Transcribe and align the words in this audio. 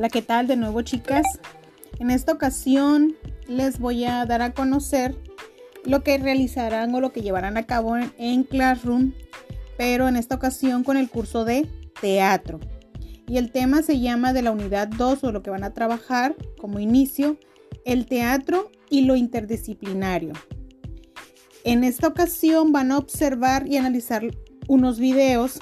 Hola, 0.00 0.08
¿qué 0.08 0.22
tal? 0.22 0.46
De 0.46 0.56
nuevo, 0.56 0.80
chicas. 0.80 1.26
En 1.98 2.10
esta 2.10 2.32
ocasión 2.32 3.16
les 3.46 3.78
voy 3.78 4.06
a 4.06 4.24
dar 4.24 4.40
a 4.40 4.54
conocer 4.54 5.14
lo 5.84 6.02
que 6.02 6.16
realizarán 6.16 6.94
o 6.94 7.02
lo 7.02 7.12
que 7.12 7.20
llevarán 7.20 7.58
a 7.58 7.66
cabo 7.66 7.98
en, 8.16 8.44
Classroom, 8.44 9.12
pero 9.76 10.08
en 10.08 10.16
esta 10.16 10.36
ocasión 10.36 10.84
con 10.84 10.96
el 10.96 11.10
curso 11.10 11.44
de 11.44 11.68
teatro. 12.00 12.60
Y 13.28 13.36
el 13.36 13.52
tema 13.52 13.82
se 13.82 14.00
llama 14.00 14.32
de 14.32 14.40
la 14.40 14.52
unidad 14.52 14.88
2 14.88 15.22
o 15.22 15.32
lo 15.32 15.42
que 15.42 15.50
van 15.50 15.64
a 15.64 15.74
trabajar 15.74 16.34
como 16.58 16.80
inicio, 16.80 17.36
el 17.84 18.06
teatro 18.06 18.70
y 18.88 19.02
lo 19.02 19.16
interdisciplinario. 19.16 20.32
En 21.62 21.84
esta 21.84 22.08
ocasión 22.08 22.72
van 22.72 22.90
a 22.90 22.96
observar 22.96 23.68
y 23.68 23.76
analizar 23.76 24.22
unos 24.66 24.98
videos, 24.98 25.60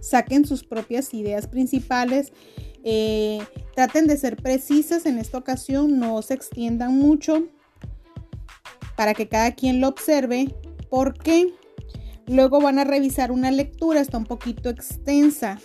saquen 0.00 0.44
sus 0.44 0.62
propias 0.62 1.12
ideas 1.14 1.48
principales, 1.48 2.32
eh, 2.84 3.40
traten 3.74 4.06
de 4.06 4.16
ser 4.16 4.36
precisas 4.36 5.06
en 5.06 5.18
esta 5.18 5.38
ocasión, 5.38 5.98
no 5.98 6.20
se 6.22 6.34
extiendan 6.34 6.96
mucho 6.96 7.44
para 8.96 9.14
que 9.14 9.28
cada 9.28 9.52
quien 9.52 9.80
lo 9.80 9.88
observe, 9.88 10.54
porque 10.90 11.52
luego 12.26 12.60
van 12.60 12.78
a 12.78 12.84
revisar 12.84 13.32
una 13.32 13.50
lectura, 13.50 14.00
está 14.00 14.18
un 14.18 14.26
poquito 14.26 14.68
extensa, 14.68 15.58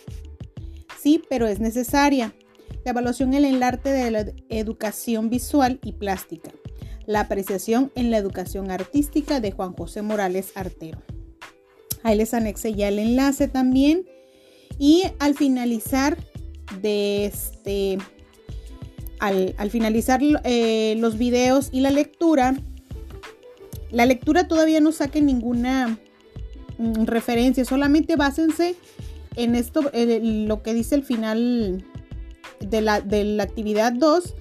sí, 1.00 1.22
pero 1.30 1.48
es 1.48 1.60
necesaria. 1.60 2.34
La 2.86 2.92
evaluación 2.92 3.34
en 3.34 3.44
el 3.44 3.62
arte 3.64 3.90
de 3.90 4.12
la 4.12 4.26
educación 4.50 5.30
visual 5.30 5.80
y 5.84 5.94
plástica 5.94 6.52
la 7.08 7.22
apreciación 7.22 7.92
en 7.96 8.12
la 8.12 8.18
educación 8.18 8.70
artística 8.70 9.40
de 9.40 9.52
Juan 9.52 9.74
José 9.74 10.04
Morales 10.04 10.52
Artero. 10.56 11.02
Ahí 12.04 12.18
les 12.18 12.34
anexe 12.34 12.74
ya 12.74 12.90
el 12.90 13.00
enlace 13.00 13.48
también. 13.48 14.06
Y 14.78 15.04
al 15.18 15.34
finalizar 15.34 16.18
de 16.82 17.26
este, 17.26 17.98
al, 19.20 19.70
finalizar 19.70 20.20
eh, 20.44 20.96
los 20.98 21.18
videos 21.18 21.70
y 21.72 21.82
la 21.82 21.92
lectura, 21.92 22.56
la 23.92 24.06
lectura 24.06 24.48
todavía 24.48 24.80
no 24.80 24.92
saque 24.92 25.22
ninguna 25.22 25.98
mm, 26.78 27.06
referencia, 27.06 27.66
solamente 27.66 28.16
básense 28.16 28.76
en 29.36 29.56
esto, 29.56 29.92
lo 29.94 30.64
que 30.64 30.74
dice 30.74 30.96
el 30.96 31.04
final 31.04 31.86
de 32.60 32.82
la, 32.82 33.02
de 33.02 33.24
la 33.24 33.44
actividad 33.44 33.94
2, 33.94 34.34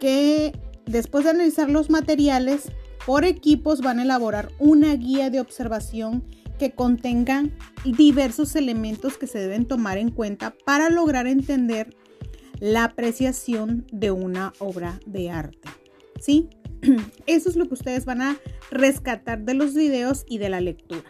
que 0.00 0.52
Después 0.88 1.24
de 1.24 1.30
analizar 1.30 1.68
los 1.68 1.90
materiales, 1.90 2.72
por 3.04 3.26
equipos 3.26 3.82
van 3.82 3.98
a 3.98 4.04
elaborar 4.04 4.50
una 4.58 4.94
guía 4.94 5.28
de 5.28 5.38
observación 5.38 6.24
que 6.58 6.72
contenga 6.72 7.44
diversos 7.84 8.56
elementos 8.56 9.16
que 9.16 9.26
se 9.26 9.38
deben 9.38 9.66
tomar 9.66 9.98
en 9.98 10.10
cuenta 10.10 10.54
para 10.64 10.90
lograr 10.90 11.26
entender 11.26 11.96
la 12.60 12.84
apreciación 12.84 13.86
de 13.92 14.10
una 14.10 14.52
obra 14.58 15.00
de 15.06 15.30
arte. 15.30 15.68
¿Sí? 16.20 16.48
Eso 17.26 17.48
es 17.48 17.56
lo 17.56 17.66
que 17.68 17.74
ustedes 17.74 18.04
van 18.04 18.20
a 18.20 18.38
rescatar 18.70 19.44
de 19.44 19.54
los 19.54 19.74
videos 19.74 20.24
y 20.28 20.38
de 20.38 20.48
la 20.48 20.60
lectura. 20.60 21.04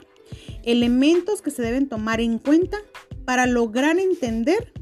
Elementos 0.62 1.42
que 1.42 1.50
se 1.50 1.62
deben 1.62 1.88
tomar 1.88 2.20
en 2.20 2.38
cuenta 2.38 2.78
para 3.24 3.46
lograr 3.46 3.98
entender 3.98 4.72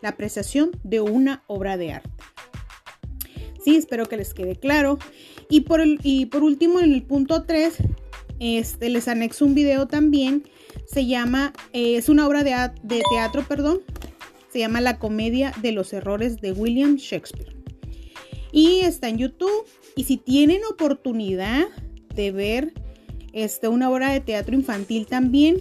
la 0.00 0.10
apreciación 0.10 0.70
de 0.82 1.00
una 1.00 1.44
obra 1.46 1.76
de 1.76 1.92
arte. 1.92 2.10
Sí, 3.64 3.76
espero 3.76 4.06
que 4.06 4.18
les 4.18 4.34
quede 4.34 4.56
claro. 4.56 4.98
Y 5.48 5.62
por, 5.62 5.80
el, 5.80 5.98
y 6.02 6.26
por 6.26 6.42
último, 6.42 6.80
en 6.80 6.92
el 6.92 7.02
punto 7.02 7.44
3, 7.44 7.76
este, 8.40 8.88
les 8.88 9.08
anexo 9.08 9.44
un 9.44 9.54
video 9.54 9.86
también. 9.86 10.44
Se 10.86 11.06
llama, 11.06 11.52
eh, 11.72 11.96
es 11.96 12.08
una 12.08 12.26
obra 12.26 12.44
de, 12.44 12.54
de 12.82 13.02
teatro, 13.10 13.44
perdón. 13.46 13.80
Se 14.52 14.58
llama 14.58 14.80
La 14.80 14.98
comedia 14.98 15.52
de 15.62 15.72
los 15.72 15.92
errores 15.92 16.40
de 16.40 16.52
William 16.52 16.96
Shakespeare. 16.96 17.54
Y 18.52 18.80
está 18.80 19.08
en 19.08 19.18
YouTube. 19.18 19.66
Y 19.96 20.04
si 20.04 20.16
tienen 20.16 20.60
oportunidad 20.70 21.66
de 22.14 22.32
ver 22.32 22.72
este, 23.32 23.68
una 23.68 23.90
obra 23.90 24.12
de 24.12 24.20
teatro 24.20 24.54
infantil 24.54 25.06
también, 25.06 25.60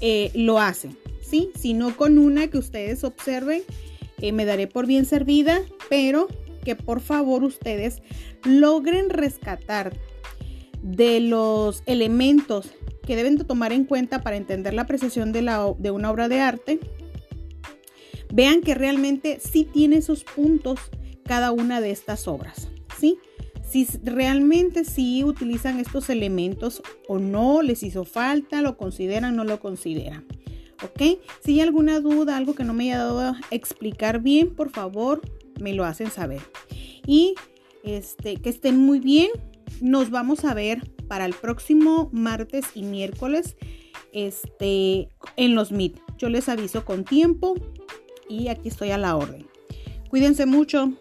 eh, 0.00 0.30
lo 0.34 0.60
hacen. 0.60 0.96
¿sí? 1.20 1.50
Si 1.58 1.74
no 1.74 1.96
con 1.96 2.18
una 2.18 2.48
que 2.48 2.58
ustedes 2.58 3.04
observen, 3.04 3.62
eh, 4.20 4.32
me 4.32 4.44
daré 4.44 4.66
por 4.66 4.86
bien 4.86 5.04
servida, 5.04 5.60
pero 5.88 6.28
que 6.64 6.76
por 6.76 7.00
favor 7.00 7.44
ustedes 7.44 8.02
logren 8.44 9.10
rescatar 9.10 9.96
de 10.84 11.18
los 11.18 11.82
elementos 11.86 12.70
que 13.06 13.16
deben 13.16 13.36
de 13.36 13.44
tomar 13.44 13.72
en 13.72 13.84
cuenta 13.84 14.22
para 14.22 14.36
entender 14.36 14.74
la 14.74 14.82
apreciación 14.82 15.32
de, 15.32 15.40
la, 15.40 15.74
de 15.78 15.90
una 15.90 16.10
obra 16.10 16.28
de 16.28 16.40
arte, 16.40 16.78
vean 18.32 18.60
que 18.60 18.74
realmente 18.74 19.40
sí 19.40 19.64
tiene 19.64 19.96
esos 19.96 20.24
puntos 20.24 20.78
cada 21.24 21.52
una 21.52 21.80
de 21.80 21.90
estas 21.90 22.28
obras, 22.28 22.68
¿sí? 22.98 23.18
Si 23.66 23.88
realmente 24.04 24.84
sí 24.84 25.24
utilizan 25.24 25.80
estos 25.80 26.10
elementos 26.10 26.82
o 27.08 27.18
no, 27.18 27.62
les 27.62 27.82
hizo 27.82 28.04
falta, 28.04 28.60
lo 28.60 28.76
consideran, 28.76 29.34
no 29.34 29.44
lo 29.44 29.58
consideran. 29.58 30.26
¿Ok? 30.82 31.18
Si 31.42 31.52
hay 31.52 31.60
alguna 31.60 31.98
duda, 32.00 32.36
algo 32.36 32.54
que 32.54 32.62
no 32.62 32.74
me 32.74 32.84
haya 32.84 32.98
dado 32.98 33.20
a 33.20 33.40
explicar 33.50 34.20
bien, 34.20 34.54
por 34.54 34.70
favor, 34.70 35.22
me 35.58 35.72
lo 35.72 35.84
hacen 35.84 36.10
saber. 36.10 36.42
Y 37.06 37.34
este, 37.84 38.36
que 38.36 38.50
estén 38.50 38.76
muy 38.76 39.00
bien. 39.00 39.30
Nos 39.80 40.10
vamos 40.10 40.44
a 40.44 40.54
ver 40.54 40.90
para 41.08 41.26
el 41.26 41.34
próximo 41.34 42.08
martes 42.12 42.64
y 42.74 42.82
miércoles 42.82 43.56
este, 44.12 45.08
en 45.36 45.54
los 45.54 45.72
Meet. 45.72 46.00
Yo 46.18 46.28
les 46.28 46.48
aviso 46.48 46.84
con 46.84 47.04
tiempo 47.04 47.54
y 48.28 48.48
aquí 48.48 48.68
estoy 48.68 48.90
a 48.90 48.98
la 48.98 49.16
orden. 49.16 49.46
Cuídense 50.08 50.46
mucho. 50.46 50.92